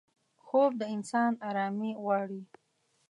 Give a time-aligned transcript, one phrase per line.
[0.45, 2.41] خوب د انسان آرامي غواړي